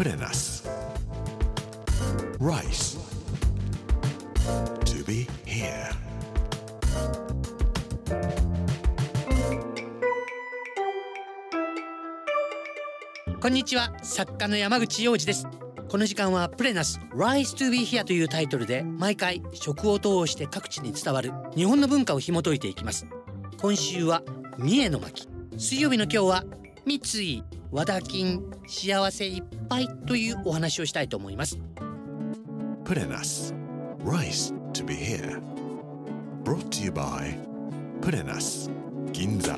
[0.00, 0.66] プレナス
[2.38, 2.98] Rice.
[4.86, 5.92] To be here.
[13.42, 13.92] こんにちは。
[14.02, 15.46] 作家の山口洋二です。
[15.90, 23.06] この時間はプレナス Rise to be here というタイトルで毎回食を通して各地に伝わる日本の文化を紐解いていきます。
[23.60, 24.22] 今週は
[24.56, 25.28] 三重の巻。
[25.58, 26.44] 水曜日の今日は
[26.86, 31.56] 三井和田金幸せいっぱいというお話をしたいと思います。
[32.84, 33.54] プレナス
[34.04, 35.40] Rice to be here.
[36.42, 37.38] Brought to you by
[38.00, 38.70] プレナス
[39.12, 39.54] 銀座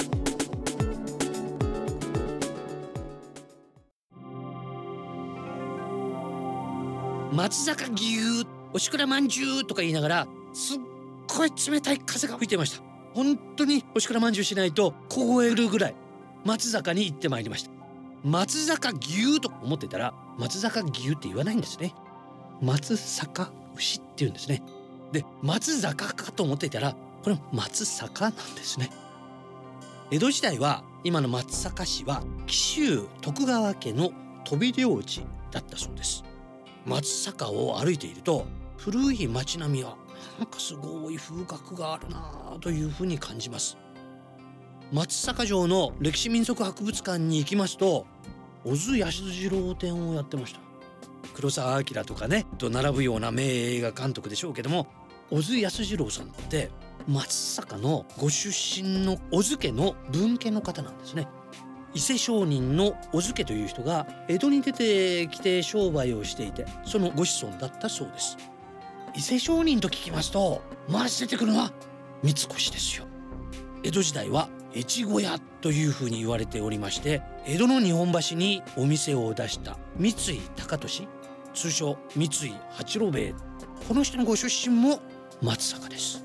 [7.33, 10.79] 松坂牛おしくらまんじゅうとか言いながらすっ
[11.35, 12.85] ごい冷たい風が吹いてました。
[13.15, 15.95] 本当におしくらまんじゅうしないと凍えるぐらい
[16.45, 17.72] 松坂に行ってまいりました
[18.25, 21.95] 松坂牛と思ってたら松坂牛って言わないんですね。
[22.60, 24.63] 松坂牛って言うんですね。
[25.10, 28.91] で松坂かと思っていたらこれ松坂なんですね。
[30.11, 34.13] 江戸時代は今の松坂市は紀州徳川家の
[34.45, 36.24] 飛び領地だったそうです。
[36.87, 38.46] 松坂を歩いていると
[38.77, 39.96] 古い町並みは
[40.39, 43.77] なんかすごい風格があるなというふうに感じます。
[44.93, 48.07] 松坂城の歴史民俗博物館に行きますと
[48.62, 50.60] 小津安二郎展をやってました。
[51.32, 54.87] 黒澤明とかねと並ぶような名映画監督でしょうけども
[55.30, 56.71] 小津安二郎さんって
[57.09, 61.27] 松坂のご出身の小津家の分家の方なんですね。
[61.95, 68.37] 伊勢商人の小津家という人が江戸に出てきて商売をしていてそのご子孫だったそうです。
[69.16, 71.72] 伊勢商人と聞きますとまず出てくるのは
[72.22, 73.06] 三越ですよ。
[73.84, 80.15] 江戸時代は越後屋というふうに言われておりまして江戸の日本橋にお店を出した三井
[80.56, 81.09] 高利
[81.54, 82.28] 通称三井
[82.70, 83.34] 八郎兵衛。
[83.88, 85.00] この人のご出身も
[85.43, 86.25] 松坂です。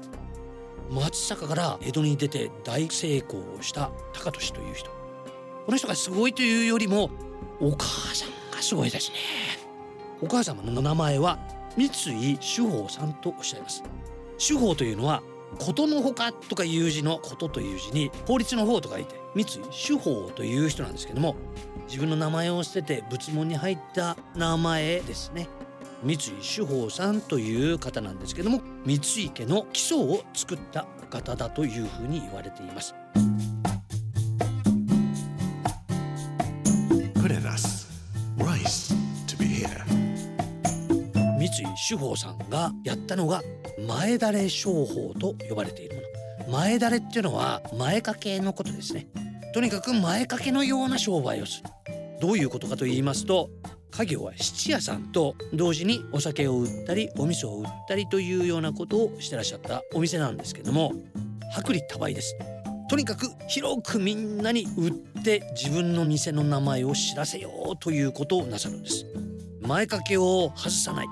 [0.90, 4.90] 松坂から江戸に出て大成功をした高利という人。
[5.66, 7.09] この人がすごいというよりも
[7.59, 9.16] お母さんがすごいですね。
[10.22, 11.38] お母様の名前は
[11.75, 13.84] 三井主法さんとおっしゃいます。
[14.38, 15.22] 主法というのは
[15.59, 21.35] ことのほかとかいう字のことという字に法律の方と書いて三井主法という人なんですけども
[21.88, 25.47] 自分の名前を捨てて仏門に入った名前ですね。
[26.03, 32.94] 三井主法さんという方なんですけども三井家の基礎を作った方だというふうに言われています。
[41.75, 43.41] 主法さんがやったのが
[43.88, 46.01] 前だれ商法と呼ばれているも
[46.47, 46.51] の。
[46.51, 49.07] 前だれっていうのは前掛けのことですね。
[49.53, 51.69] とにかく前掛けのような商売をする。
[52.22, 53.50] どういうことかと言いますと
[53.91, 59.84] 家業は質屋さんと同時にお酒を売ったりお味噌を売ったりというようなことをしてらっしゃった。
[59.94, 60.94] お店なんですけども
[61.57, 62.35] 薄利多売です。
[62.89, 69.06] とにかく広くみんなに売って自分の店の名前を知らせようということをなさるんです。
[69.62, 71.07] 前掛けを外さない。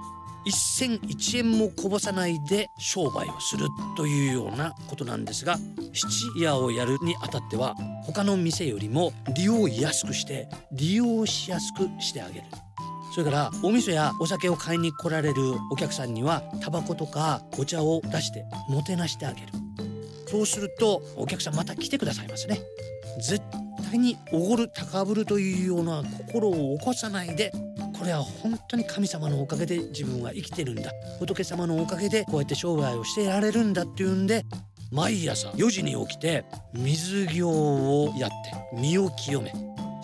[0.45, 3.67] 一銭一円もこぼさないで商売をする
[3.97, 5.57] というようなことなんですが
[5.93, 6.07] 質
[6.39, 7.75] 屋をやるにあたっては
[8.05, 12.45] 他の店よりも利用安くして利用しやすくしてあげる。
[13.13, 15.41] それからお味噌やお酒を買いに来られる
[15.71, 19.47] お客さんにはタバコとかお茶を出してもてなしてあげる。
[20.27, 22.59] そうするとお客さんまた来てくださいますね。
[23.21, 23.41] 絶
[23.89, 27.53] 対におごる高ぶるというような心を起こさないで
[27.97, 30.91] これは本当に神様のおかげで自分は生きてるんだ。
[31.19, 34.43] 仏様のおかげでこうやって商売をしていられるんだっていうんで
[34.91, 38.35] 毎朝4時に起きて水行をやって
[38.79, 39.51] 身を清め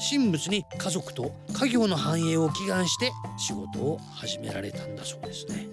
[0.10, 5.68] 神仏に家族と家業の繁栄を祈願して仕事を始められたんだそうですね。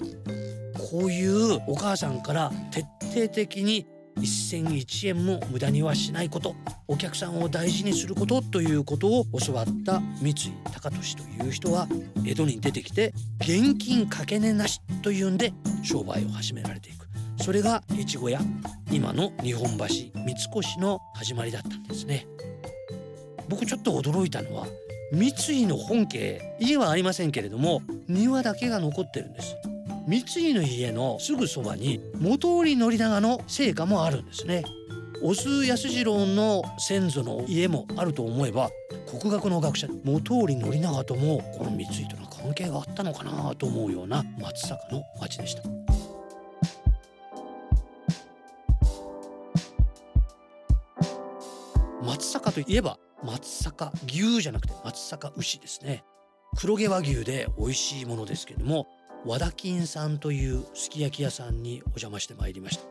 [0.91, 2.81] こういうお母さんから徹
[3.13, 3.87] 底的に
[4.21, 6.55] 一銭一円も無駄にはしないこと。
[6.87, 10.35] お客さんを大事にすることということを教わった三井
[10.73, 11.87] 高利という人は
[12.25, 17.07] 江戸に出てきて現金かけ値なしというんで商売を始められていく。
[17.43, 18.41] それが越後屋
[18.91, 22.27] 今の日本橋三越の始まりだったんですね。
[23.49, 24.67] 僕ちょっと驚いたのは
[25.13, 29.57] 三井の本家家はありませんけれども庭だけが残ってるんです。
[30.09, 34.65] 三井の家のすぐそばに元織宣長の生家もあるんですね。
[35.23, 38.71] 小津安二郎の先祖の家もあると思えば
[39.07, 45.63] 国学の学者元織宣長ともこの三井との関係があったのかなと思うような松坂の町でした。
[52.03, 56.03] 松坂といえば松阪牛じゃなくて松阪牛ですね。
[56.57, 58.87] 黒毛和牛で美味しいものですけれども
[59.25, 62.85] 和田金さんというすき焼き屋さんにお邪魔してまいりました。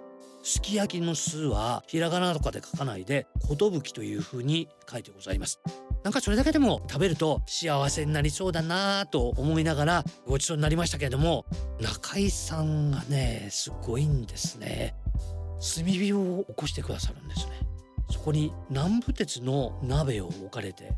[0.44, 5.60] すき焼きの酢はひらがなとかで書かないで寿という風に書いてございます。
[6.04, 11.46] なんかそれだけでも食べると幸せになりそうだなぁと思いながらごちそうになりましたけれども
[11.82, 14.96] 中井さんがねすごいんですね。
[15.76, 17.54] 炭火を起こしてくださるんですね。
[18.10, 20.94] そこに南部鉄の鍋を置かれて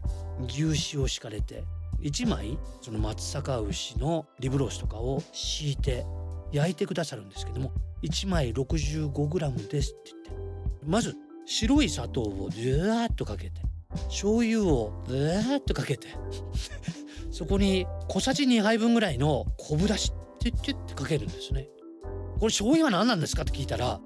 [0.47, 0.63] 牛
[0.95, 1.63] 脂を敷かれて
[2.01, 6.05] 1枚その松阪牛のリブロースとかを敷いて
[6.51, 7.71] 焼いてくださるんですけども
[8.03, 10.29] 1枚 65g ですって言って。
[10.85, 11.15] まず
[11.45, 13.61] 白い砂糖をずーっとかけて
[14.07, 16.07] 醤油をずーっとかけて
[17.31, 21.69] そこに小さじ2杯分ぐらいの昆布だしってってってかけるんですね。
[22.39, 23.99] これ醤油は何なんですかって聞いたら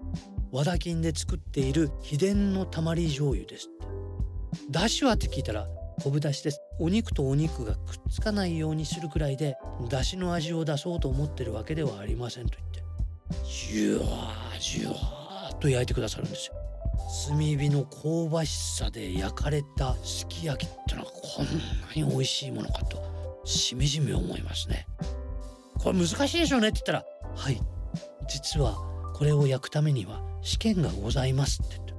[0.51, 4.71] 和田金で作っている秘伝のたまり醤油ですって。
[4.71, 5.67] だしはって聞いたら
[6.01, 6.59] 昆布だしです。
[6.79, 7.79] お肉とお肉がくっ
[8.09, 9.57] つかないようにするくらいで
[9.89, 12.83] だしの味を出そうと思ってるわけではありませんと言って
[13.47, 16.55] ジュワージュワーと焼いてくださるんですよ。
[17.27, 21.51] 炭火の香ばしさで焼かれたすき焼きってのはこんな
[21.95, 24.87] に美味しいものかとしみじみ思いますね。
[25.79, 27.05] これ難しいでしょうねって言ったら
[27.35, 27.59] はい
[28.27, 28.75] 実は
[29.13, 31.92] これを焼くためには試験がございますって言って。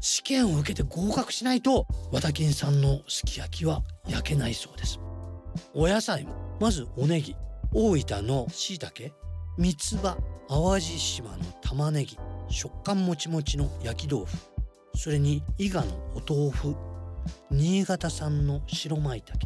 [0.00, 4.98] 試験を受けて合格しないと和田金さんのすき焼きは焼けないそうです。
[5.74, 7.36] お野菜もまずおネギ
[7.72, 9.12] 大分のしいたけ
[9.58, 10.16] 三つ葉
[10.48, 12.18] 淡路島の玉ねぎ
[12.48, 14.36] 食感もちもちの焼き豆腐
[14.96, 16.76] それに伊賀のお豆腐
[17.50, 19.38] 新潟産の白舞茸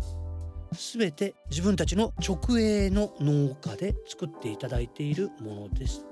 [0.74, 6.04] すべて自分たちの直営の農家で作っていただいているものです。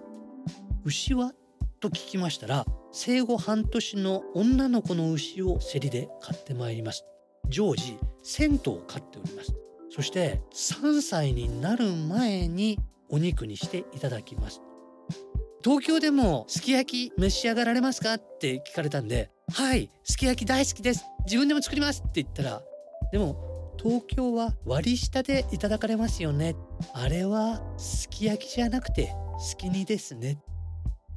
[0.85, 1.33] 牛は？
[1.81, 7.05] と聞きましたら生後半年の女の子の牛を競りで買ってまいります
[7.49, 9.55] 常時1000頭飼っております。
[9.91, 12.79] そして3歳になる前に
[13.11, 14.63] お肉にしていただきます。
[15.63, 21.05] 東京でもすき焼き召し上がられますかって聞かれたんではいすき焼き大好きです。
[21.27, 22.63] 自分でも作りますって言ったら
[23.13, 26.57] でも東京は割り下でいただかれますよね。
[26.95, 30.39] あれはすき焼きじゃなくてすき煮ですね。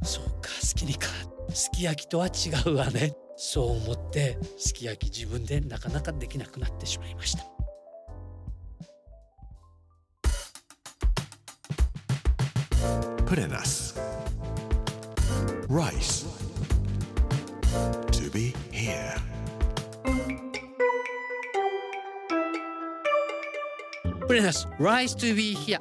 [0.04, 1.08] そうかすき煮か。
[1.56, 7.46] すき焼きとは違うわねそう思ってすき焼き自分でなかなかできなくなってしまいました
[13.26, 13.96] Purenas.
[15.68, 16.28] Rice.
[18.12, 19.16] To be here.
[24.28, 25.80] プレナス Rise to be here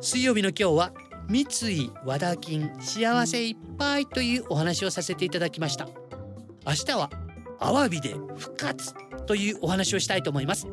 [0.00, 0.92] 水曜日の今日は
[1.28, 5.88] 三井和田金幸せいっぱいというお話をさせていただきました。
[6.66, 7.10] 明日は
[7.58, 8.94] アワビで復活
[9.26, 10.66] というお話をしたいと思います。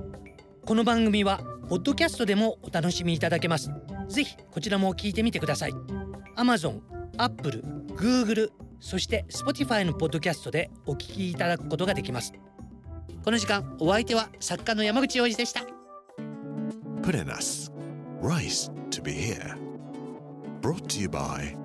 [0.66, 3.70] この番組はポッドキャストでもお楽しみいただけます。
[4.08, 5.72] ぜひこちらも聞いてみてください。
[6.36, 6.82] Amazon、
[7.18, 7.64] Apple、
[7.96, 8.50] Google
[8.80, 12.34] そして Spotify のポッドキャストでお聞きいただくことができます。
[13.24, 15.62] この時間お相手は作家の山口洋二でした。
[17.02, 17.72] Purenas.
[18.22, 19.69] Rice to be here.
[20.70, 21.58] brought to you by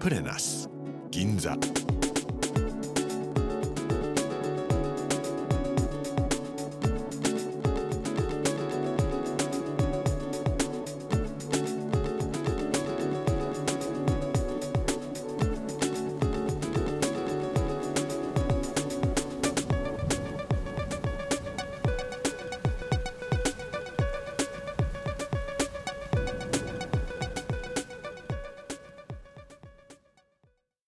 [0.00, 0.68] プレナス
[1.12, 1.56] 銀座